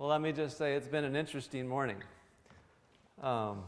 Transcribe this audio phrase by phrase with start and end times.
[0.00, 1.98] Well, let me just say it's been an interesting morning.
[3.22, 3.64] Um,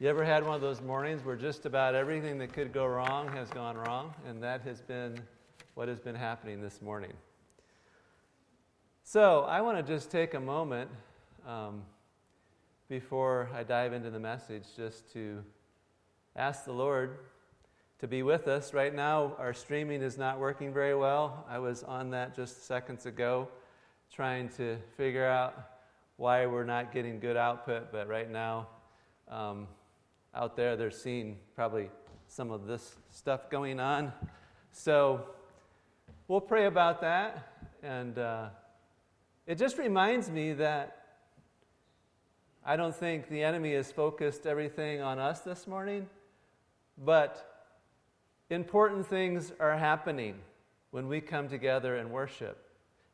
[0.00, 3.28] you ever had one of those mornings where just about everything that could go wrong
[3.28, 4.12] has gone wrong?
[4.28, 5.20] And that has been
[5.74, 7.12] what has been happening this morning.
[9.04, 10.90] So, I want to just take a moment
[11.46, 11.84] um,
[12.88, 15.40] before I dive into the message just to
[16.34, 17.18] ask the Lord
[18.00, 18.74] to be with us.
[18.74, 21.46] Right now, our streaming is not working very well.
[21.48, 23.46] I was on that just seconds ago,
[24.12, 25.54] trying to figure out
[26.16, 28.68] why we're not getting good output, but right now,
[29.28, 29.66] um,
[30.34, 31.90] out there, they're seeing probably
[32.28, 34.12] some of this stuff going on.
[34.72, 35.26] So
[36.28, 37.52] we'll pray about that.
[37.82, 38.48] And uh,
[39.46, 41.06] it just reminds me that
[42.64, 46.08] I don't think the enemy has focused everything on us this morning,
[46.98, 47.68] but
[48.50, 50.36] important things are happening
[50.90, 52.65] when we come together and worship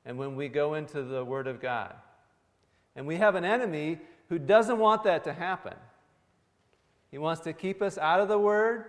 [0.04, 1.94] and when we go into the Word of God.
[2.96, 3.98] And we have an enemy
[4.28, 5.74] who doesn't want that to happen.
[7.10, 8.86] He wants to keep us out of the Word,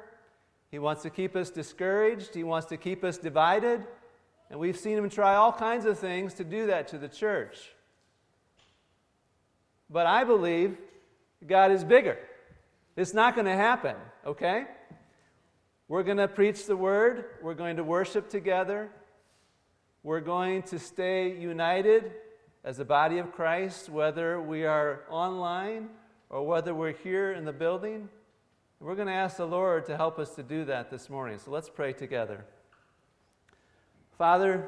[0.72, 3.86] he wants to keep us discouraged, he wants to keep us divided.
[4.50, 7.74] And we've seen him try all kinds of things to do that to the church.
[9.90, 10.78] But I believe
[11.46, 12.18] God is bigger.
[12.96, 13.96] It's not going to happen,
[14.26, 14.66] okay?
[15.88, 17.26] We're going to preach the word.
[17.42, 18.90] We're going to worship together.
[20.04, 22.12] We're going to stay united
[22.66, 25.88] as a body of Christ, whether we are online
[26.30, 28.10] or whether we're here in the building.
[28.82, 31.40] We're going to ask the Lord to help us to do that this morning.
[31.40, 32.44] So let's pray together.
[34.18, 34.68] Father,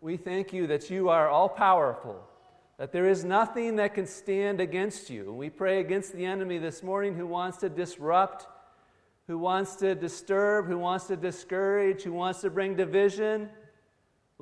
[0.00, 2.20] we thank you that you are all powerful,
[2.76, 5.32] that there is nothing that can stand against you.
[5.32, 8.48] We pray against the enemy this morning who wants to disrupt
[9.28, 13.48] who wants to disturb, who wants to discourage, who wants to bring division.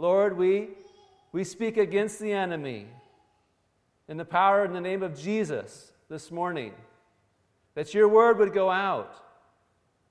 [0.00, 0.70] Lord, we,
[1.30, 2.86] we speak against the enemy
[4.08, 6.72] in the power in the name of Jesus this morning.
[7.74, 9.14] That your word would go out,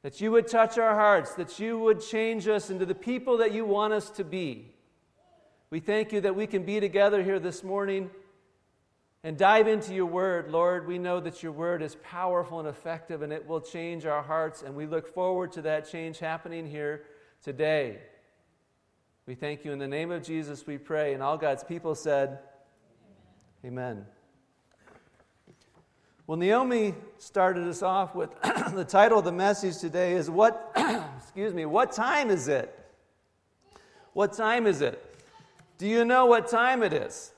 [0.03, 3.51] that you would touch our hearts, that you would change us into the people that
[3.51, 4.71] you want us to be.
[5.71, 8.11] We thank you that we can be together here this morning
[9.23, 10.87] and dive into your word, Lord.
[10.87, 14.61] We know that your word is powerful and effective and it will change our hearts,
[14.61, 17.05] and we look forward to that change happening here
[17.41, 17.97] today.
[19.29, 21.13] We thank you in the name of Jesus, we pray.
[21.13, 22.39] And all God's people said,
[23.63, 23.91] Amen.
[23.91, 24.05] Amen.
[26.25, 28.31] Well, Naomi started us off with
[28.73, 30.71] the title of the message today is what
[31.19, 32.75] excuse me, what time is it?
[34.13, 35.21] What time is it?
[35.77, 37.31] Do you know what time it is?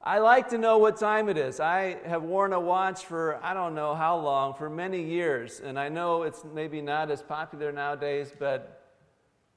[0.00, 1.58] I like to know what time it is.
[1.58, 5.76] I have worn a watch for I don't know how long, for many years, and
[5.76, 8.79] I know it's maybe not as popular nowadays, but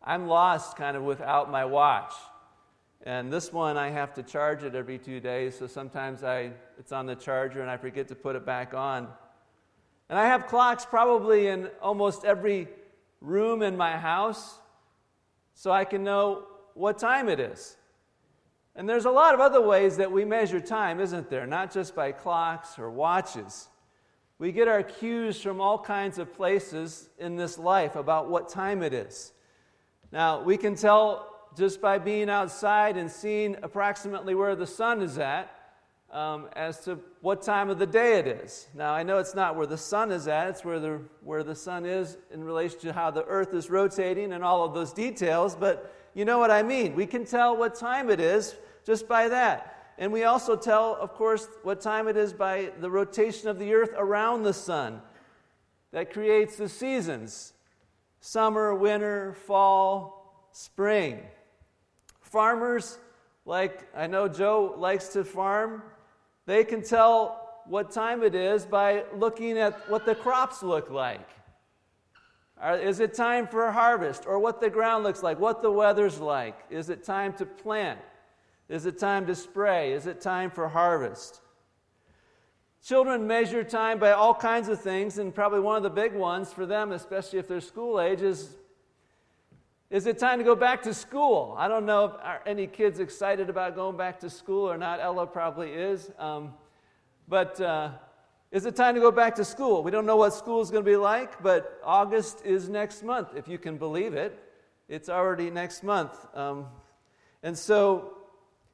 [0.03, 2.13] I'm lost kind of without my watch.
[3.05, 6.91] And this one I have to charge it every 2 days, so sometimes I it's
[6.91, 9.07] on the charger and I forget to put it back on.
[10.09, 12.67] And I have clocks probably in almost every
[13.21, 14.59] room in my house
[15.53, 16.43] so I can know
[16.73, 17.77] what time it is.
[18.75, 21.45] And there's a lot of other ways that we measure time, isn't there?
[21.45, 23.69] Not just by clocks or watches.
[24.39, 28.81] We get our cues from all kinds of places in this life about what time
[28.81, 29.31] it is.
[30.13, 35.17] Now, we can tell just by being outside and seeing approximately where the sun is
[35.17, 35.49] at
[36.11, 38.67] um, as to what time of the day it is.
[38.75, 41.55] Now, I know it's not where the sun is at, it's where the, where the
[41.55, 45.55] sun is in relation to how the earth is rotating and all of those details,
[45.55, 46.93] but you know what I mean.
[46.93, 49.95] We can tell what time it is just by that.
[49.97, 53.73] And we also tell, of course, what time it is by the rotation of the
[53.73, 55.01] earth around the sun
[55.91, 57.52] that creates the seasons
[58.23, 61.19] summer, winter, fall, spring.
[62.21, 62.97] Farmers,
[63.45, 65.83] like I know Joe likes to farm,
[66.45, 71.27] they can tell what time it is by looking at what the crops look like.
[72.63, 74.23] Is it time for harvest?
[74.25, 76.57] Or what the ground looks like, what the weather's like?
[76.69, 77.99] Is it time to plant?
[78.69, 79.91] Is it time to spray?
[79.91, 81.41] Is it time for harvest?
[82.85, 86.51] Children measure time by all kinds of things, and probably one of the big ones
[86.51, 88.57] for them, especially if they're school age, is
[89.89, 91.55] is it time to go back to school?
[91.57, 94.99] I don't know if are any kids excited about going back to school or not.
[94.99, 96.11] Ella probably is.
[96.17, 96.55] Um,
[97.27, 97.91] but uh,
[98.51, 99.83] is it time to go back to school?
[99.83, 103.29] We don't know what school is going to be like, but August is next month,
[103.35, 104.37] if you can believe it.
[104.89, 106.17] It's already next month.
[106.35, 106.65] Um,
[107.43, 108.17] and so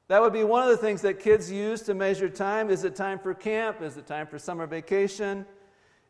[0.10, 2.72] that would be one of the things that kids use to measure time.
[2.72, 3.84] Is it time for camp?
[3.84, 5.46] Is it time for summer vacation?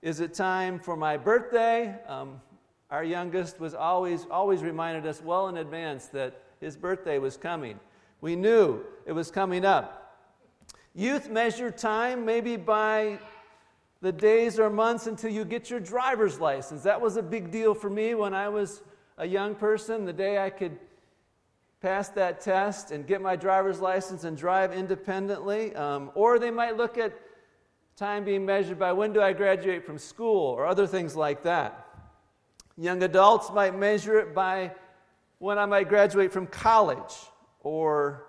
[0.01, 1.93] Is it time for my birthday?
[2.07, 2.39] Um,
[2.89, 7.77] our youngest was always, always reminded us well in advance that his birthday was coming.
[8.21, 10.17] We knew it was coming up.
[10.95, 13.19] Youth measure time maybe by
[14.01, 16.83] the days or months until you get your driver's license.
[16.83, 18.81] That was a big deal for me when I was
[19.17, 20.05] a young person.
[20.05, 20.77] The day I could
[21.81, 25.73] pass that test and get my driver's license and drive independently.
[25.75, 27.13] Um, or they might look at
[27.95, 31.85] time being measured by when do I graduate from school or other things like that.
[32.77, 34.71] Young adults might measure it by
[35.39, 37.13] when I might graduate from college
[37.61, 38.27] or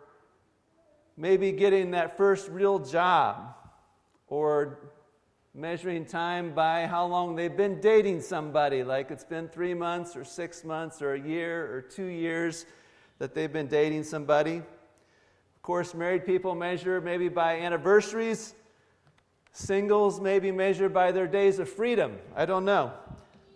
[1.16, 3.54] maybe getting that first real job
[4.26, 4.90] or
[5.54, 10.24] measuring time by how long they've been dating somebody, like it's been three months or
[10.24, 12.66] six months or a year or two years
[13.20, 14.56] that they've been dating somebody.
[14.56, 18.54] Of course, married people measure maybe by anniversaries.
[19.52, 22.16] Singles may be measured by their days of freedom.
[22.34, 22.92] I don't know.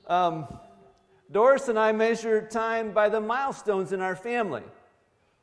[0.07, 0.47] Um,
[1.33, 4.63] Doris and I measure time by the milestones in our family.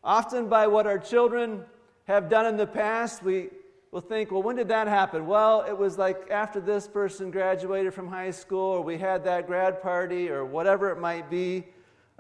[0.04, 1.66] Often by what our children
[2.06, 3.50] have done in the past, we
[3.90, 5.26] will think, well, when did that happen?
[5.26, 9.48] Well, it was like after this person graduated from high school, or we had that
[9.48, 11.66] grad party, or whatever it might be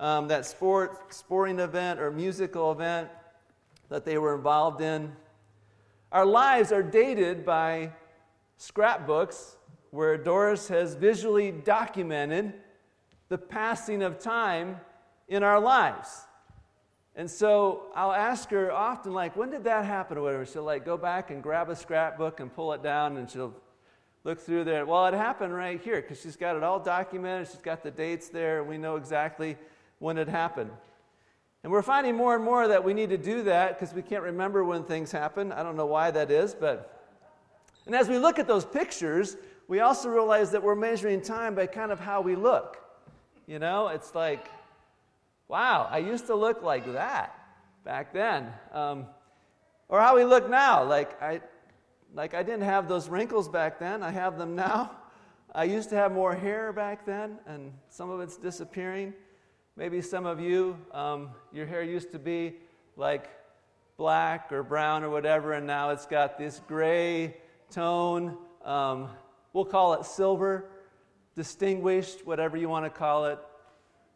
[0.01, 3.07] um, that sport, sporting event or musical event
[3.89, 5.15] that they were involved in.
[6.11, 7.91] Our lives are dated by
[8.57, 9.55] scrapbooks
[9.91, 12.53] where Doris has visually documented
[13.29, 14.77] the passing of time
[15.27, 16.25] in our lives.
[17.15, 20.45] And so I'll ask her often, like, when did that happen or whatever?
[20.45, 23.53] She'll like go back and grab a scrapbook and pull it down and she'll
[24.23, 24.85] look through there.
[24.85, 27.49] Well, it happened right here because she's got it all documented.
[27.49, 28.61] She's got the dates there.
[28.61, 29.57] And we know exactly
[30.01, 30.71] when it happened.
[31.63, 34.23] And we're finding more and more that we need to do that because we can't
[34.23, 35.51] remember when things happen.
[35.51, 36.97] I don't know why that is, but.
[37.85, 39.37] And as we look at those pictures,
[39.67, 42.77] we also realize that we're measuring time by kind of how we look.
[43.45, 44.47] You know, it's like,
[45.47, 47.35] wow, I used to look like that
[47.85, 48.47] back then.
[48.73, 49.05] Um,
[49.87, 50.83] or how we look now.
[50.83, 51.41] Like I,
[52.15, 54.97] like I didn't have those wrinkles back then, I have them now.
[55.53, 59.13] I used to have more hair back then, and some of it's disappearing.
[59.77, 62.55] Maybe some of you, um, your hair used to be
[62.97, 63.29] like
[63.97, 67.37] black or brown or whatever, and now it's got this gray
[67.69, 68.37] tone.
[68.65, 69.09] Um,
[69.53, 70.65] we'll call it silver,
[71.35, 73.39] distinguished, whatever you want to call it.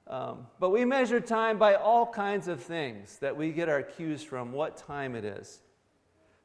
[0.08, 4.24] Um, but we measure time by all kinds of things that we get our cues
[4.24, 5.62] from what time it is.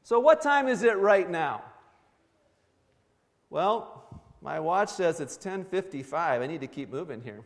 [0.02, 1.62] So, what time is it right now?
[3.50, 6.40] Well, my watch says it's 10:55.
[6.40, 7.44] I need to keep moving here.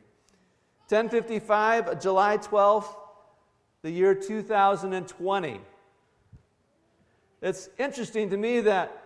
[0.89, 2.95] 1055, July 12th,
[3.81, 5.61] the year 2020.
[7.41, 9.05] It's interesting to me that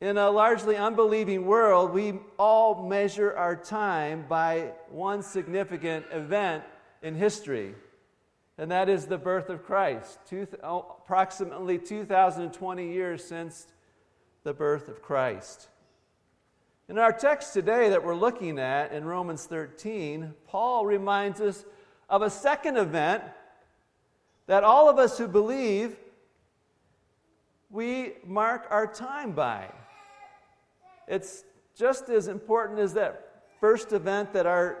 [0.00, 6.64] in a largely unbelieving world, we all measure our time by one significant event
[7.02, 7.74] in history,
[8.56, 13.66] and that is the birth of Christ, two, oh, approximately 2,020 years since
[14.42, 15.68] the birth of Christ.
[16.88, 21.64] In our text today that we're looking at in Romans 13, Paul reminds us
[22.08, 23.24] of a second event
[24.46, 25.96] that all of us who believe
[27.70, 29.68] we mark our time by.
[31.08, 31.42] It's
[31.74, 34.78] just as important as that first event that our,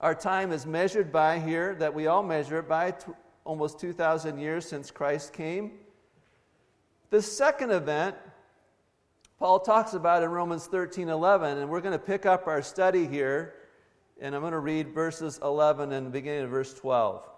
[0.00, 3.12] our time is measured by here, that we all measure it by t-
[3.44, 5.74] almost 2,000 years since Christ came.
[7.10, 8.16] The second event
[9.42, 13.08] Paul talks about in Romans 13 11, and we're going to pick up our study
[13.08, 13.54] here,
[14.20, 17.28] and I'm going to read verses 11 and beginning of verse 12.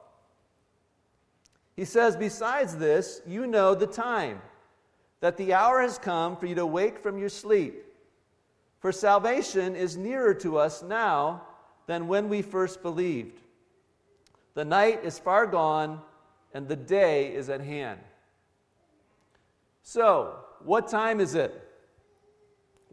[1.75, 4.43] He says, Besides this, you know the time,
[5.21, 7.83] that the hour has come for you to wake from your sleep.
[8.81, 11.41] For salvation is nearer to us now
[11.87, 13.41] than when we first believed.
[14.53, 16.03] The night is far gone,
[16.53, 18.01] and the day is at hand.
[19.83, 21.63] So, what time is it?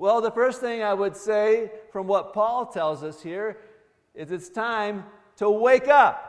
[0.02, 3.60] Well, the first thing I would say from what Paul tells us here
[4.16, 5.04] is it's time
[5.36, 6.28] to wake up.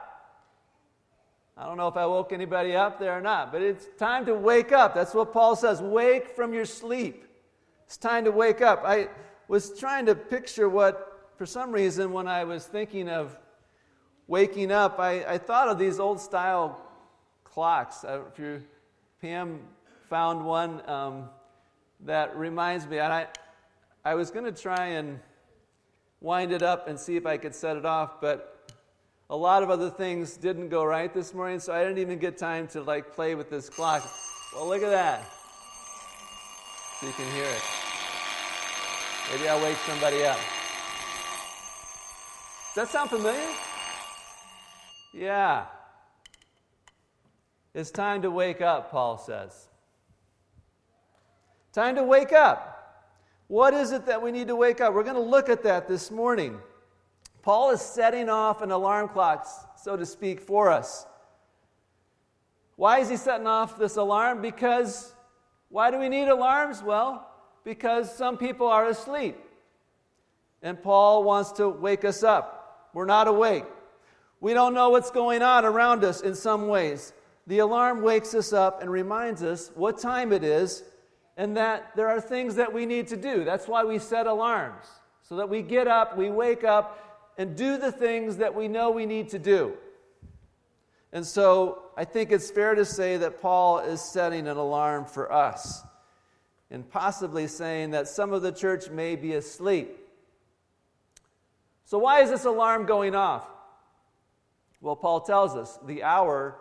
[1.56, 4.34] I don't know if I woke anybody up there or not, but it's time to
[4.34, 4.94] wake up.
[4.94, 5.80] That's what Paul says.
[5.80, 7.24] Wake from your sleep.
[7.86, 8.82] It's time to wake up.
[8.84, 9.08] I
[9.48, 13.38] was trying to picture what, for some reason, when I was thinking of
[14.26, 16.78] waking up, I, I thought of these old style
[17.42, 18.04] clocks.
[18.04, 18.62] Uh, if you,
[19.22, 19.60] Pam
[20.10, 21.30] found one um,
[22.00, 23.28] that reminds me, and I,
[24.04, 25.20] I was going to try and
[26.20, 28.70] wind it up and see if I could set it off, but
[29.30, 32.36] a lot of other things didn't go right this morning, so I didn't even get
[32.36, 34.02] time to like play with this clock.
[34.54, 35.24] Well, look at that.
[37.00, 37.62] So you can hear it.
[39.30, 40.38] Maybe I'll wake somebody up.
[42.74, 43.54] Does that sound familiar?
[45.14, 45.66] Yeah.
[47.72, 49.68] It's time to wake up, Paul says.
[51.72, 52.81] Time to wake up.
[53.52, 54.94] What is it that we need to wake up?
[54.94, 56.58] We're going to look at that this morning.
[57.42, 61.04] Paul is setting off an alarm clock, so to speak, for us.
[62.76, 64.40] Why is he setting off this alarm?
[64.40, 65.12] Because
[65.68, 66.82] why do we need alarms?
[66.82, 67.28] Well,
[67.62, 69.36] because some people are asleep.
[70.62, 72.88] And Paul wants to wake us up.
[72.94, 73.66] We're not awake.
[74.40, 77.12] We don't know what's going on around us in some ways.
[77.46, 80.84] The alarm wakes us up and reminds us what time it is
[81.36, 83.44] and that there are things that we need to do.
[83.44, 84.86] That's why we set alarms,
[85.22, 88.90] so that we get up, we wake up, and do the things that we know
[88.90, 89.74] we need to do.
[91.12, 95.32] And so I think it's fair to say that Paul is setting an alarm for
[95.32, 95.82] us
[96.70, 99.98] and possibly saying that some of the church may be asleep.
[101.84, 103.46] So, why is this alarm going off?
[104.80, 106.56] Well, Paul tells us the hour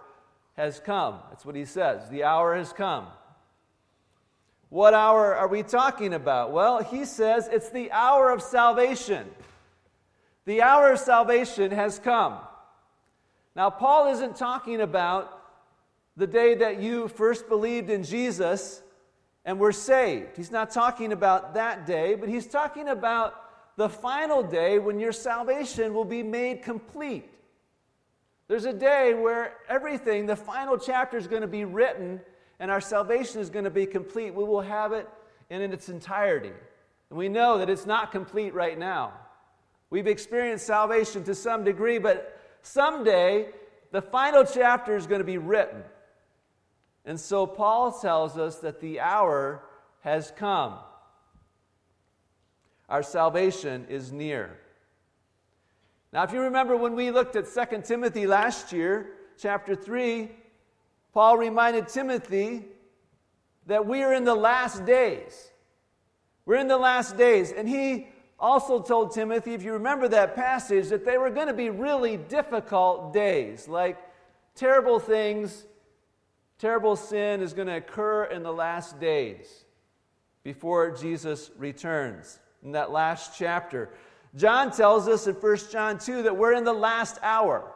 [0.57, 1.19] has come.
[1.29, 2.09] That's what he says.
[2.09, 3.07] The hour has come.
[4.71, 6.53] What hour are we talking about?
[6.53, 9.29] Well, he says it's the hour of salvation.
[10.45, 12.37] The hour of salvation has come.
[13.53, 15.43] Now, Paul isn't talking about
[16.15, 18.81] the day that you first believed in Jesus
[19.43, 20.37] and were saved.
[20.37, 23.35] He's not talking about that day, but he's talking about
[23.75, 27.29] the final day when your salvation will be made complete.
[28.47, 32.21] There's a day where everything, the final chapter, is going to be written
[32.61, 34.35] and our salvation is going to be complete.
[34.35, 35.09] We will have it
[35.49, 36.53] in its entirety.
[37.09, 39.13] And we know that it's not complete right now.
[39.89, 43.47] We've experienced salvation to some degree, but someday
[43.91, 45.81] the final chapter is going to be written.
[47.03, 49.63] And so Paul tells us that the hour
[50.01, 50.75] has come.
[52.87, 54.55] Our salvation is near.
[56.13, 60.29] Now, if you remember when we looked at 2 Timothy last year, chapter 3,
[61.13, 62.65] Paul reminded Timothy
[63.67, 65.51] that we are in the last days.
[66.45, 67.51] We're in the last days.
[67.51, 68.07] And he
[68.39, 72.17] also told Timothy, if you remember that passage, that they were going to be really
[72.17, 73.67] difficult days.
[73.67, 73.97] Like
[74.55, 75.65] terrible things,
[76.57, 79.65] terrible sin is going to occur in the last days
[80.43, 82.39] before Jesus returns.
[82.63, 83.89] In that last chapter,
[84.35, 87.73] John tells us in 1 John 2 that we're in the last hour.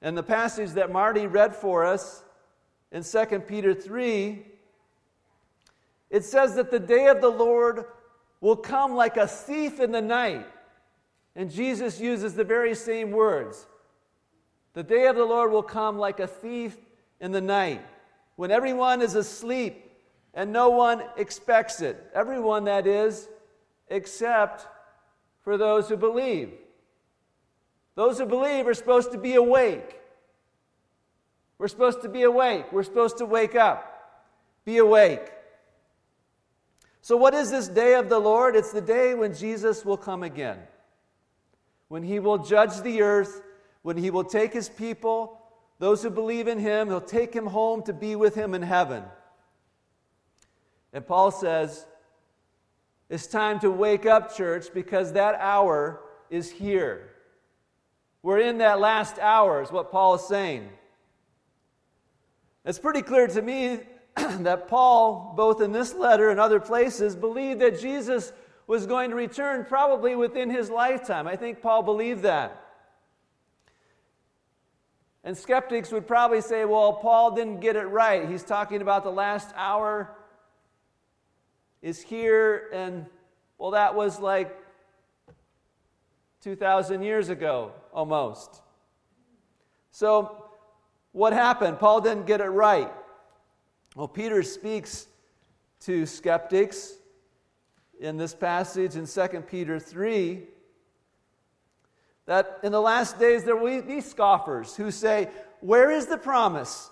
[0.00, 2.22] And the passage that Marty read for us
[2.92, 4.46] in 2 Peter 3,
[6.10, 7.84] it says that the day of the Lord
[8.40, 10.46] will come like a thief in the night.
[11.34, 13.66] And Jesus uses the very same words.
[14.74, 16.76] The day of the Lord will come like a thief
[17.20, 17.84] in the night,
[18.36, 19.90] when everyone is asleep
[20.34, 21.96] and no one expects it.
[22.14, 23.28] Everyone, that is,
[23.88, 24.68] except
[25.42, 26.52] for those who believe.
[27.98, 29.98] Those who believe are supposed to be awake.
[31.58, 32.70] We're supposed to be awake.
[32.70, 34.22] We're supposed to wake up.
[34.64, 35.32] Be awake.
[37.00, 38.54] So, what is this day of the Lord?
[38.54, 40.58] It's the day when Jesus will come again,
[41.88, 43.42] when he will judge the earth,
[43.82, 45.36] when he will take his people,
[45.80, 49.02] those who believe in him, he'll take him home to be with him in heaven.
[50.92, 51.84] And Paul says,
[53.10, 55.98] It's time to wake up, church, because that hour
[56.30, 57.16] is here.
[58.22, 60.68] We're in that last hour, is what Paul is saying.
[62.64, 63.80] It's pretty clear to me
[64.16, 68.32] that Paul, both in this letter and other places, believed that Jesus
[68.66, 71.26] was going to return probably within his lifetime.
[71.26, 72.64] I think Paul believed that.
[75.24, 78.28] And skeptics would probably say, well, Paul didn't get it right.
[78.28, 80.14] He's talking about the last hour
[81.80, 83.06] is here, and
[83.56, 84.56] well, that was like
[86.42, 88.62] 2,000 years ago almost.
[89.90, 90.44] So,
[91.12, 91.78] what happened?
[91.78, 92.92] Paul didn't get it right.
[93.96, 95.06] Well, Peter speaks
[95.80, 96.94] to skeptics
[98.00, 100.42] in this passage in 2 Peter 3
[102.26, 105.28] that in the last days there will be scoffers who say,
[105.60, 106.90] Where is the promise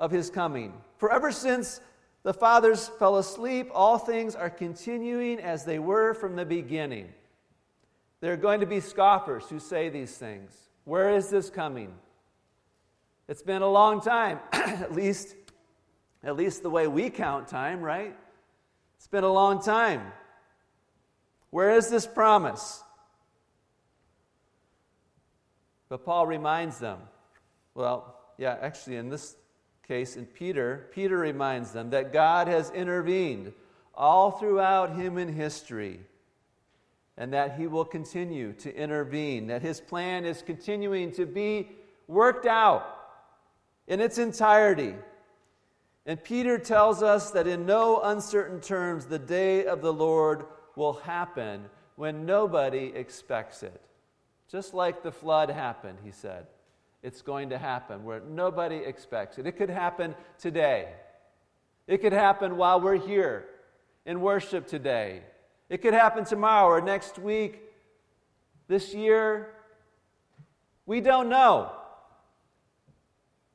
[0.00, 0.72] of his coming?
[0.96, 1.80] For ever since
[2.22, 7.12] the fathers fell asleep, all things are continuing as they were from the beginning.
[8.20, 10.52] There are going to be scoffers who say these things.
[10.84, 11.92] Where is this coming?
[13.28, 15.34] It's been a long time, at least
[16.24, 18.16] at least the way we count time, right?
[18.96, 20.12] It's been a long time.
[21.50, 22.82] Where is this promise?
[25.88, 26.98] But Paul reminds them.
[27.74, 29.36] Well, yeah, actually, in this
[29.86, 33.52] case, in Peter, Peter reminds them that God has intervened
[33.94, 36.00] all throughout human history
[37.18, 41.68] and that he will continue to intervene, that his plan is continuing to be
[42.06, 42.86] worked out
[43.88, 44.94] in its entirety.
[46.06, 50.46] And Peter tells us that in no uncertain terms, the day of the Lord
[50.76, 51.64] will happen
[51.96, 53.82] when nobody expects it.
[54.48, 56.46] Just like the flood happened, he said.
[57.02, 59.46] It's going to happen where nobody expects it.
[59.46, 60.88] It could happen today.
[61.88, 63.46] It could happen while we're here
[64.06, 65.22] in worship today.
[65.68, 67.62] It could happen tomorrow or next week,
[68.68, 69.54] this year.
[70.86, 71.72] We don't know.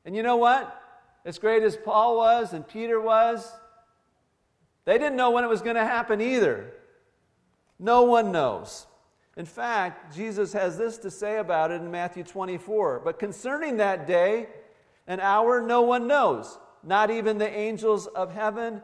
[0.06, 0.80] And you know what?
[1.26, 3.52] As great as Paul was and Peter was,
[4.86, 6.72] they didn't know when it was going to happen either.
[7.80, 8.86] No one knows.
[9.36, 13.02] In fact, Jesus has this to say about it in Matthew 24.
[13.04, 14.48] But concerning that day
[15.08, 18.82] and hour, no one knows, not even the angels of heaven,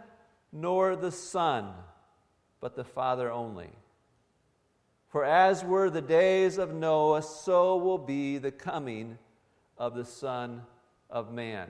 [0.51, 1.71] nor the Son,
[2.61, 3.69] but the Father only.
[5.09, 9.17] For as were the days of Noah, so will be the coming
[9.77, 10.61] of the Son
[11.09, 11.69] of Man.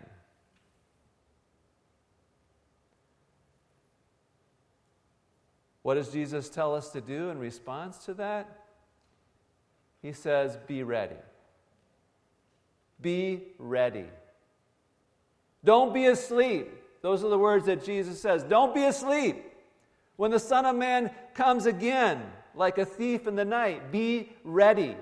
[5.83, 8.63] What does Jesus tell us to do in response to that?
[10.01, 11.15] He says, Be ready.
[13.01, 14.05] Be ready.
[15.63, 16.69] Don't be asleep.
[17.01, 18.43] Those are the words that Jesus says.
[18.43, 19.48] Don't be asleep.
[20.19, 22.21] When the Son of Man comes again,
[22.53, 24.97] like a thief in the night, be ready.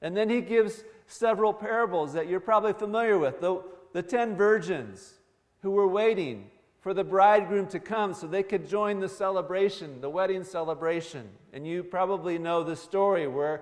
[0.00, 3.42] And then he gives several parables that you're probably familiar with.
[3.42, 5.12] The, the ten virgins
[5.60, 10.08] who were waiting for the bridegroom to come so they could join the celebration, the
[10.08, 11.28] wedding celebration.
[11.52, 13.60] And you probably know the story where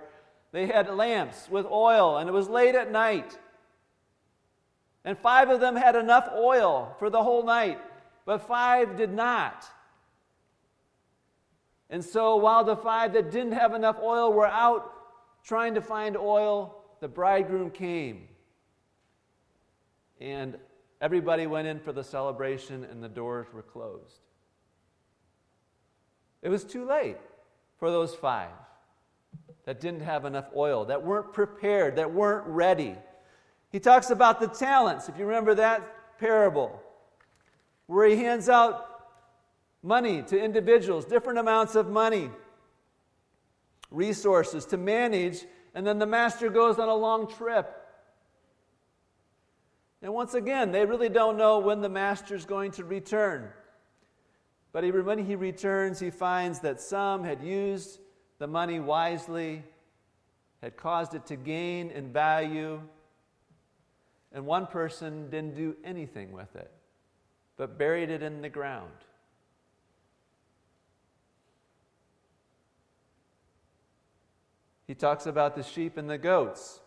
[0.53, 3.37] they had lamps with oil and it was late at night.
[5.05, 7.81] And five of them had enough oil for the whole night,
[8.25, 9.64] but five did not.
[11.91, 14.93] And so while the five that didn't have enough oil were out
[15.45, 18.29] trying to find oil, the bridegroom came.
[20.21, 20.57] And
[21.02, 24.21] Everybody went in for the celebration and the doors were closed.
[26.42, 27.18] It was too late
[27.81, 28.53] for those five
[29.64, 32.94] that didn't have enough oil, that weren't prepared, that weren't ready.
[33.73, 36.81] He talks about the talents, if you remember that parable,
[37.87, 38.87] where he hands out
[39.83, 42.31] money to individuals, different amounts of money,
[43.90, 47.83] resources to manage, and then the master goes on a long trip
[50.03, 53.49] and once again, they really don't know when the master's going to return.
[54.73, 58.01] But when he returns, he finds that some had used
[58.38, 59.62] the money wisely,
[60.61, 62.81] had caused it to gain in value,
[64.33, 66.73] and one person didn't do anything with it,
[67.62, 68.90] but buried it in the ground.
[74.88, 76.81] He talks about the sheep and the goats.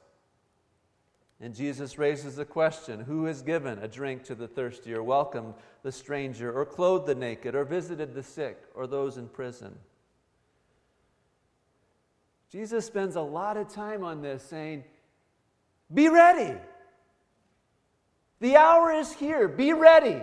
[1.39, 5.53] And Jesus raises the question Who has given a drink to the thirsty, or welcomed
[5.81, 9.77] the stranger, or clothed the naked, or visited the sick, or those in prison?
[12.51, 14.83] Jesus spends a lot of time on this saying,
[15.93, 16.59] Be ready.
[18.41, 19.47] The hour is here.
[19.47, 20.21] Be ready.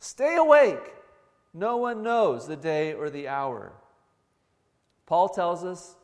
[0.00, 0.94] Stay awake.
[1.52, 3.72] No one knows the day or the hour.
[5.06, 5.96] Paul tells us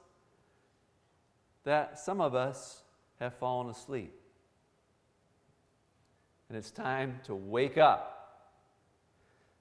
[1.65, 2.83] that some of us
[3.21, 4.13] have fallen asleep.
[6.49, 8.11] And it's time to wake up.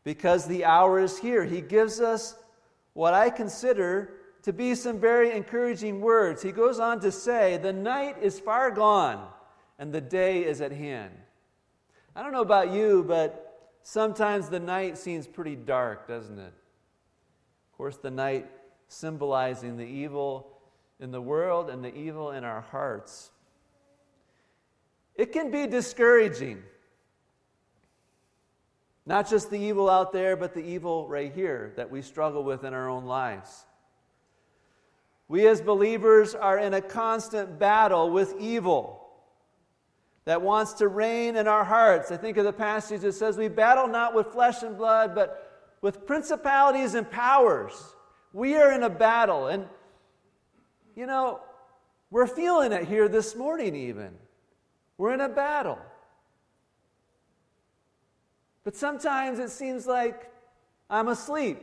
[0.03, 1.45] Because the hour is here.
[1.45, 2.35] He gives us
[2.93, 6.41] what I consider to be some very encouraging words.
[6.41, 9.25] He goes on to say, The night is far gone,
[9.79, 11.13] and the day is at hand.
[12.15, 13.42] I don't know about you, but
[13.83, 16.53] sometimes the night seems pretty dark, doesn't it?
[17.71, 18.49] Of course, the night
[18.87, 20.57] symbolizing the evil
[20.99, 23.31] in the world and the evil in our hearts.
[25.15, 26.63] It can be discouraging.
[29.05, 32.63] Not just the evil out there, but the evil right here that we struggle with
[32.63, 33.65] in our own lives.
[35.27, 39.02] We as believers are in a constant battle with evil
[40.25, 42.11] that wants to reign in our hearts.
[42.11, 45.75] I think of the passage that says, We battle not with flesh and blood, but
[45.81, 47.73] with principalities and powers.
[48.31, 49.47] We are in a battle.
[49.47, 49.67] And
[50.95, 51.41] you know,
[52.09, 54.11] we're feeling it here this morning, even.
[54.97, 55.79] We're in a battle.
[58.63, 60.31] But sometimes it seems like
[60.89, 61.61] I'm asleep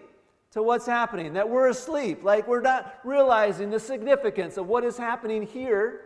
[0.51, 4.97] to what's happening, that we're asleep, like we're not realizing the significance of what is
[4.97, 6.03] happening here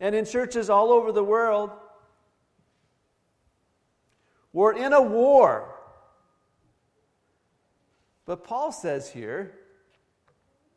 [0.00, 1.70] and in churches all over the world.
[4.52, 5.74] We're in a war.
[8.24, 9.52] But Paul says here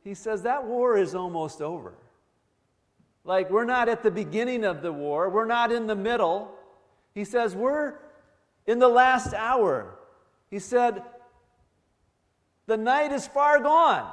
[0.03, 1.93] he says that war is almost over.
[3.23, 6.51] Like we're not at the beginning of the war, we're not in the middle.
[7.13, 7.95] He says we're
[8.67, 9.97] in the last hour.
[10.49, 11.03] He said,
[12.65, 14.09] the night is far gone.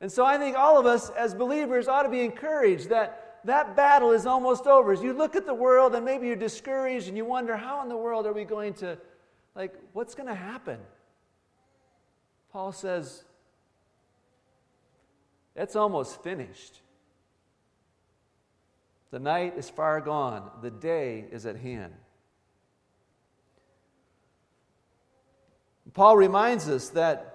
[0.00, 3.76] And so I think all of us as believers ought to be encouraged that that
[3.76, 4.92] battle is almost over.
[4.92, 7.88] As you look at the world and maybe you're discouraged and you wonder, how in
[7.88, 8.98] the world are we going to,
[9.54, 10.78] like, what's going to happen?
[12.52, 13.24] Paul says,
[15.54, 16.80] it's almost finished.
[19.10, 21.92] The night is far gone, the day is at hand.
[25.92, 27.33] Paul reminds us that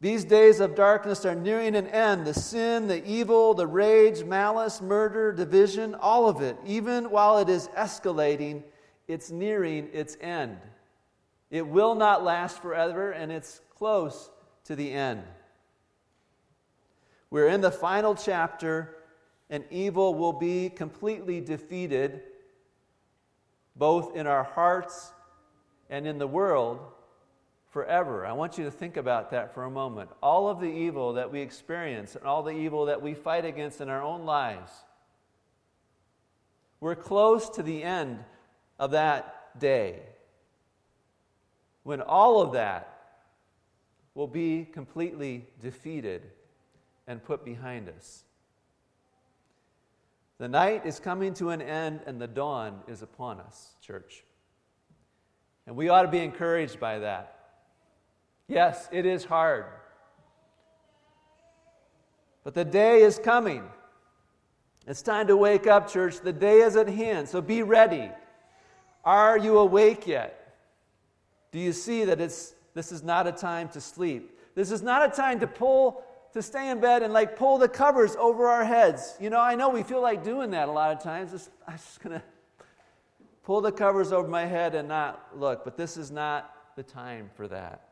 [0.00, 2.26] these days of darkness are nearing an end.
[2.26, 7.50] The sin, the evil, the rage, malice, murder, division, all of it, even while it
[7.50, 8.62] is escalating,
[9.06, 10.56] it's nearing its end.
[11.50, 14.30] It will not last forever, and it's close
[14.64, 15.22] to the end.
[17.28, 18.96] We're in the final chapter,
[19.50, 22.22] and evil will be completely defeated,
[23.76, 25.12] both in our hearts
[25.90, 26.80] and in the world
[27.70, 28.26] forever.
[28.26, 30.10] I want you to think about that for a moment.
[30.22, 33.80] All of the evil that we experience and all the evil that we fight against
[33.80, 34.72] in our own lives,
[36.80, 38.18] we're close to the end
[38.78, 40.00] of that day
[41.82, 42.98] when all of that
[44.14, 46.22] will be completely defeated
[47.06, 48.24] and put behind us.
[50.38, 54.24] The night is coming to an end and the dawn is upon us, church.
[55.66, 57.39] And we ought to be encouraged by that.
[58.50, 59.66] Yes, it is hard.
[62.42, 63.62] But the day is coming.
[64.88, 66.20] It's time to wake up, church.
[66.20, 68.10] The day is at hand, so be ready.
[69.04, 70.56] Are you awake yet?
[71.52, 74.36] Do you see that it's, this is not a time to sleep?
[74.56, 77.68] This is not a time to pull, to stay in bed and like pull the
[77.68, 79.16] covers over our heads.
[79.20, 81.48] You know, I know we feel like doing that a lot of times.
[81.68, 82.22] I'm just going to
[83.44, 85.64] pull the covers over my head and not look.
[85.64, 87.89] But this is not the time for that.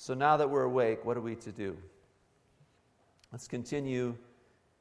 [0.00, 1.76] So now that we're awake, what are we to do?
[3.32, 4.16] Let's continue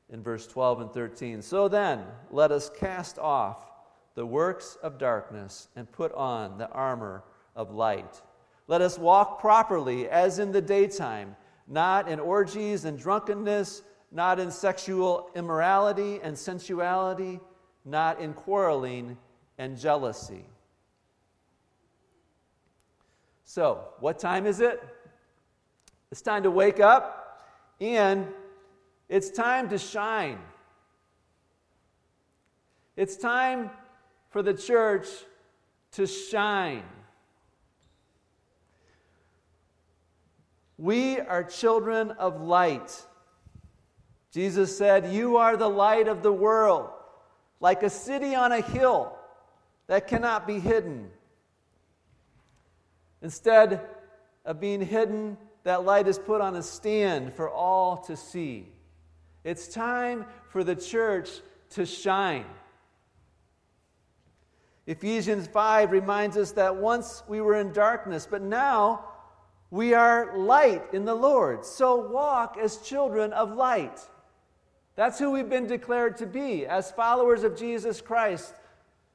[0.10, 1.41] in verse 12 and 13.
[1.41, 3.69] So then, let us cast off
[4.15, 8.21] the works of darkness and put on the armor of light.
[8.67, 11.36] Let us walk properly as in the daytime,
[11.67, 17.39] not in orgies and drunkenness not in sexual immorality and sensuality,
[17.86, 19.17] not in quarreling
[19.58, 20.45] and jealousy.
[23.43, 24.82] So, what time is it?
[26.12, 27.45] It's time to wake up
[27.80, 28.28] and
[29.08, 30.39] it's time to shine.
[32.95, 33.69] It's time
[34.30, 35.08] for the church
[35.93, 36.84] to shine.
[40.78, 43.06] We are children of light.
[44.32, 46.89] Jesus said, You are the light of the world,
[47.60, 49.15] like a city on a hill
[49.88, 51.10] that cannot be hidden.
[53.22, 53.82] Instead
[54.45, 55.38] of being hidden,
[55.69, 58.65] that light is put on a stand for all to see.
[59.43, 61.29] It's time for the church
[61.69, 62.47] to shine.
[64.88, 69.10] Ephesians 5 reminds us that once we were in darkness, but now
[69.69, 71.63] we are light in the Lord.
[71.63, 73.99] So walk as children of light.
[74.95, 78.55] That's who we've been declared to be as followers of Jesus Christ,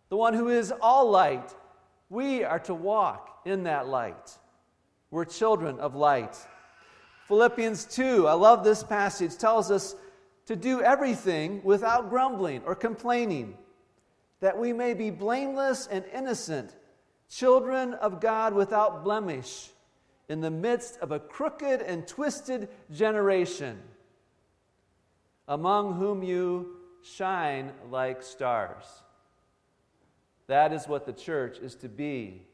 [0.08, 1.52] the one who is all light.
[2.10, 4.38] We are to walk in that light.
[5.14, 6.36] We're children of light.
[7.28, 9.94] Philippians 2, I love this passage, tells us
[10.46, 13.56] to do everything without grumbling or complaining,
[14.40, 16.74] that we may be blameless and innocent,
[17.30, 19.70] children of God without blemish,
[20.28, 23.80] in the midst of a crooked and twisted generation
[25.46, 26.74] among whom you
[27.04, 28.82] shine like stars.
[30.48, 32.48] That is what the church is to be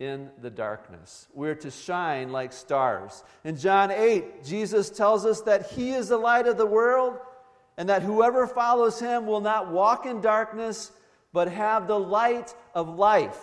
[0.00, 1.28] in the darkness.
[1.34, 3.22] We're to shine like stars.
[3.44, 7.18] In John 8, Jesus tells us that He is the light of the world
[7.76, 10.90] and that whoever follows Him will not walk in darkness
[11.32, 13.38] but have the light of life.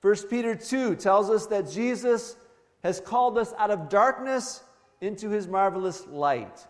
[0.00, 2.36] 1 Peter 2 tells us that Jesus
[2.82, 4.62] has called us out of darkness
[5.00, 6.66] into His marvelous light.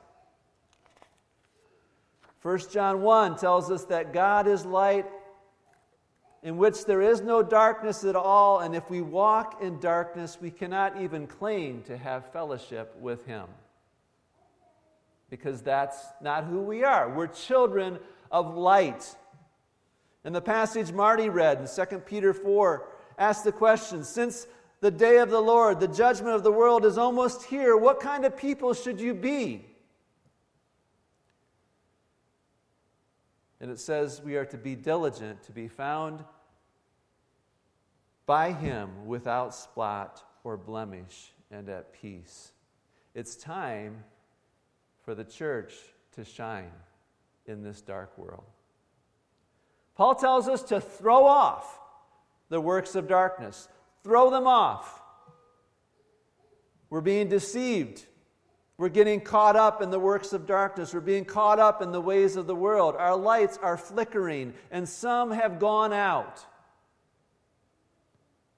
[2.42, 5.06] 1 John 1 tells us that God is light
[6.44, 10.50] in which there is no darkness at all, and if we walk in darkness, we
[10.50, 13.46] cannot even claim to have fellowship with Him.
[15.30, 17.08] Because that's not who we are.
[17.08, 17.98] We're children
[18.30, 19.16] of light.
[20.22, 24.46] And the passage Marty read in 2 Peter 4 asks the question since
[24.80, 27.74] the day of the Lord, the judgment of the world is almost here.
[27.74, 29.64] What kind of people should you be?
[33.62, 36.22] And it says we are to be diligent to be found
[38.26, 42.52] by him without spot or blemish and at peace.
[43.14, 44.04] It's time
[45.02, 45.74] for the church
[46.12, 46.70] to shine
[47.46, 48.44] in this dark world.
[49.94, 51.78] Paul tells us to throw off
[52.48, 53.68] the works of darkness,
[54.02, 55.00] throw them off.
[56.90, 58.04] We're being deceived.
[58.76, 60.92] We're getting caught up in the works of darkness.
[60.92, 62.96] We're being caught up in the ways of the world.
[62.98, 66.44] Our lights are flickering, and some have gone out.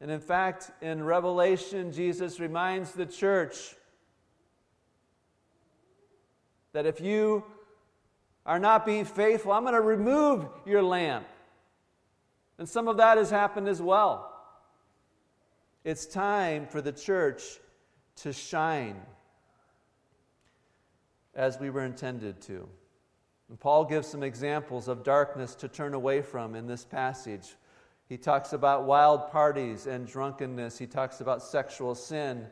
[0.00, 3.74] And in fact, in Revelation, Jesus reminds the church
[6.72, 7.44] that if you
[8.44, 11.26] are not being faithful, I'm going to remove your lamp.
[12.58, 14.32] And some of that has happened as well.
[15.84, 17.42] It's time for the church
[18.16, 19.00] to shine
[21.34, 22.68] as we were intended to.
[23.48, 27.54] And Paul gives some examples of darkness to turn away from in this passage.
[28.08, 30.78] He talks about wild parties and drunkenness.
[30.78, 32.46] He talks about sexual sin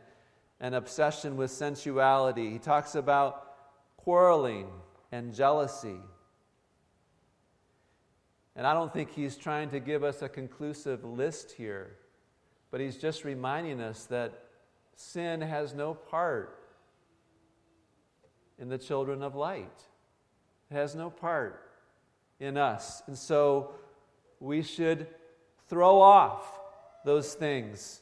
[0.61, 2.51] and obsession with sensuality.
[2.51, 4.69] He talks about quarreling
[5.13, 6.01] and jealousy.
[8.57, 11.97] And I don't think he's trying to give us a conclusive list here,
[12.71, 14.33] but he's just reminding us that
[14.97, 16.59] sin has no part
[18.59, 19.83] in the children of light.
[20.71, 21.69] It has no part
[22.41, 23.03] in us.
[23.07, 23.75] And so
[24.41, 25.07] we should
[25.69, 26.61] throw off
[27.05, 28.01] those things.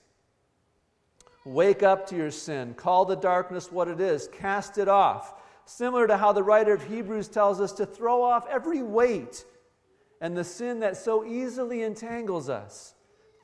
[1.45, 2.75] Wake up to your sin.
[2.75, 4.29] Call the darkness what it is.
[4.29, 5.35] Cast it off.
[5.65, 9.45] Similar to how the writer of Hebrews tells us to throw off every weight
[10.21, 12.95] and the sin that so easily entangles us.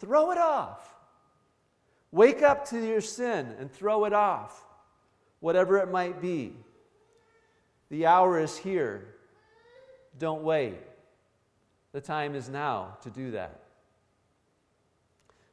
[0.00, 0.94] Throw it off.
[2.12, 4.64] Wake up to your sin and throw it off,
[5.40, 6.54] whatever it might be.
[7.90, 9.14] The hour is here.
[10.18, 10.78] Don't wait.
[11.92, 13.60] The time is now to do that.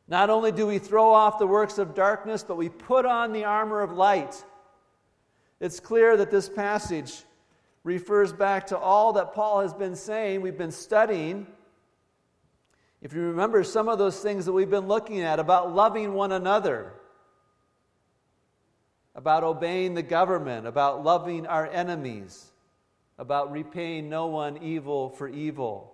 [0.08, 3.44] Not only do we throw off the works of darkness, but we put on the
[3.44, 4.44] armor of light.
[5.60, 7.24] It's clear that this passage
[7.84, 11.48] refers back to all that Paul has been saying, we've been studying.
[13.02, 16.32] If you remember some of those things that we've been looking at about loving one
[16.32, 16.94] another,
[19.16, 22.52] about obeying the government, about loving our enemies,
[23.18, 25.94] about repaying no one evil for evil,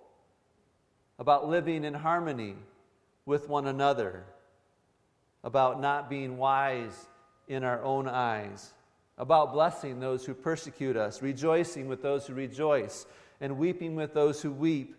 [1.18, 2.56] about living in harmony
[3.26, 4.24] with one another,
[5.44, 7.06] about not being wise
[7.48, 8.72] in our own eyes,
[9.18, 13.06] about blessing those who persecute us, rejoicing with those who rejoice,
[13.40, 14.96] and weeping with those who weep,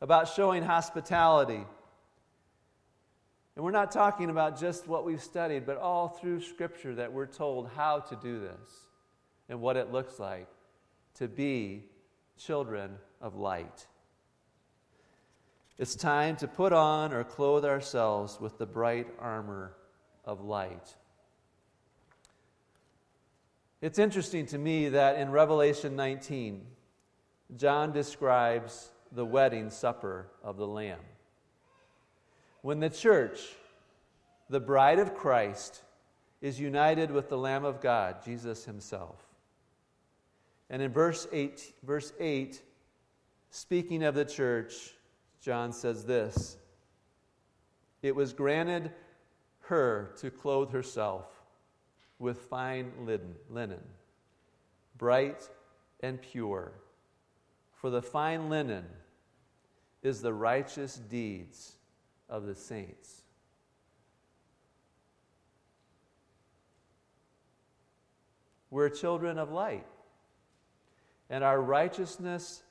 [0.00, 1.64] about showing hospitality
[3.54, 7.26] and we're not talking about just what we've studied, but all through Scripture that we're
[7.26, 8.88] told how to do this
[9.48, 10.48] and what it looks like
[11.14, 11.84] to be
[12.38, 13.86] children of light.
[15.78, 19.74] It's time to put on or clothe ourselves with the bright armor
[20.24, 20.94] of light.
[23.80, 26.64] It's interesting to me that in Revelation 19,
[27.56, 31.00] John describes the wedding supper of the Lamb.
[32.60, 33.40] When the church,
[34.48, 35.82] the bride of Christ,
[36.40, 39.16] is united with the Lamb of God, Jesus himself.
[40.70, 42.62] And in verse 8, verse 8,
[43.50, 44.92] speaking of the church,
[45.42, 46.56] John says this
[48.00, 48.92] It was granted
[49.62, 51.26] her to clothe herself
[52.18, 52.92] with fine
[53.50, 53.82] linen,
[54.96, 55.48] bright
[56.00, 56.72] and pure.
[57.74, 58.84] For the fine linen
[60.02, 61.72] is the righteous deeds
[62.28, 63.22] of the saints.
[68.70, 69.86] We're children of light,
[71.28, 72.62] and our righteousness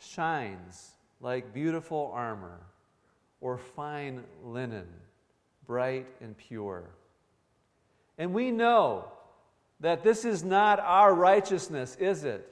[0.00, 2.60] shines like beautiful armor
[3.40, 4.86] or fine linen,
[5.66, 6.84] bright and pure.
[8.18, 9.06] And we know
[9.80, 12.48] that this is not our righteousness, is it?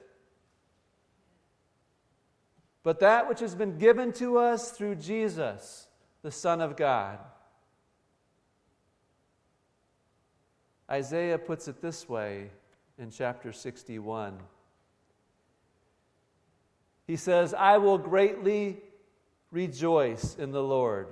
[2.83, 5.89] But that which has been given to us through Jesus
[6.23, 7.19] the Son of God.
[10.91, 12.51] Isaiah puts it this way
[12.99, 14.39] in chapter 61.
[17.07, 18.79] He says, I will greatly
[19.51, 21.09] rejoice in the Lord.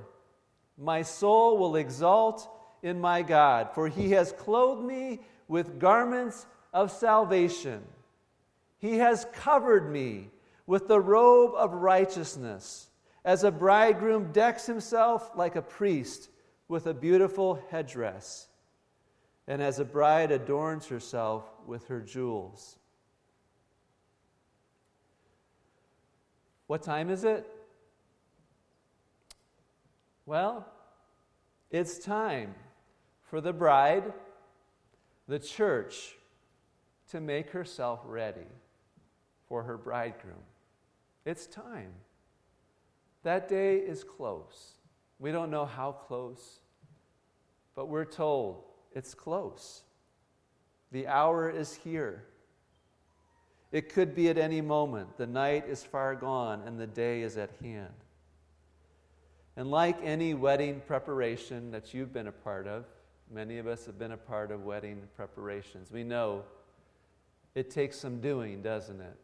[0.78, 2.48] My soul will exult
[2.83, 7.83] in my God, for he has clothed me with garments of salvation.
[8.78, 10.31] He has covered me
[10.66, 12.88] with the robe of righteousness
[13.24, 16.31] as a bridegroom decks himself like a priest
[16.66, 18.48] with a beautiful headdress,
[19.46, 22.78] and as a bride adorns herself with her jewels.
[26.72, 27.46] What time is it?
[30.24, 30.66] Well,
[31.70, 32.54] it's time
[33.24, 34.11] for the bride,
[35.28, 36.14] the church,
[37.11, 38.46] to make herself ready
[39.46, 40.46] for her bridegroom.
[41.26, 41.92] It's time.
[43.22, 44.76] That day is close.
[45.18, 46.61] We don't know how close,
[47.74, 49.82] but we're told it's close.
[50.90, 52.24] The hour is here.
[53.72, 55.16] It could be at any moment.
[55.16, 57.94] The night is far gone and the day is at hand.
[59.56, 62.85] And like any wedding preparation that you've been a part of,
[63.30, 65.90] many of us have been a part of wedding preparations.
[65.90, 66.44] We know
[67.54, 69.16] it takes some doing, doesn't it,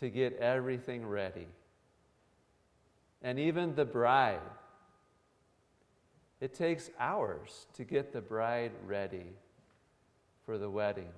[0.00, 1.46] to get everything ready.
[3.22, 4.40] And even the bride,
[6.40, 9.26] it takes hours to get the bride ready
[10.46, 11.10] for the wedding.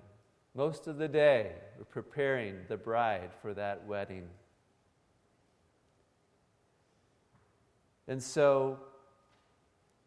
[0.55, 4.29] Most of the day, we're preparing the bride for that wedding.
[8.09, 8.81] And so,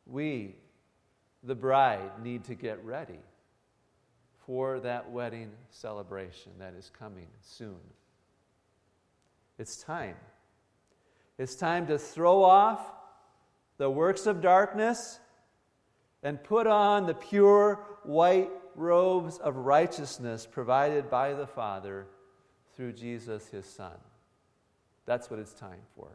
[0.05, 0.55] we,
[1.43, 3.19] the bride, need to get ready
[4.45, 7.79] for that wedding celebration that is coming soon.
[9.57, 10.15] It's time.
[11.37, 12.81] It's time to throw off
[13.77, 15.19] the works of darkness
[16.21, 22.07] and put on the pure white robes of righteousness provided by the Father
[22.75, 23.97] through Jesus, his Son.
[25.05, 26.07] That's what it's time for.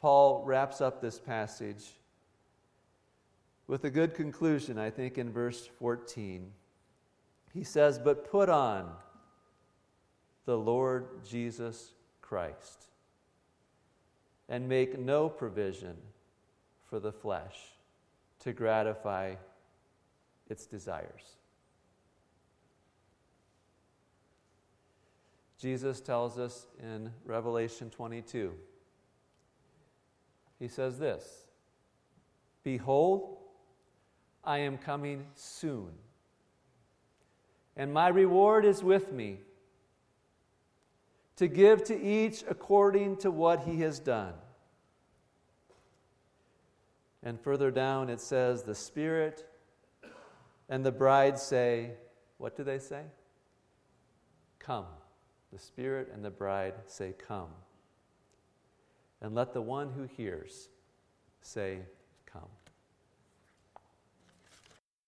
[0.00, 1.84] Paul wraps up this passage
[3.68, 6.50] with a good conclusion, I think, in verse 14.
[7.54, 8.90] He says, But put on
[10.44, 12.86] the Lord Jesus Christ
[14.48, 15.96] and make no provision
[16.90, 17.71] for the flesh
[18.42, 19.34] to gratify
[20.48, 21.36] its desires.
[25.58, 28.52] Jesus tells us in Revelation 22,
[30.58, 31.46] he says this
[32.64, 33.38] Behold,
[34.42, 35.92] I am coming soon,
[37.76, 39.38] and my reward is with me
[41.36, 44.34] to give to each according to what he has done.
[47.22, 49.46] And further down it says, The Spirit
[50.68, 51.92] and the bride say,
[52.38, 53.02] What do they say?
[54.58, 54.86] Come.
[55.52, 57.50] The Spirit and the bride say, Come.
[59.20, 60.68] And let the one who hears
[61.42, 61.80] say.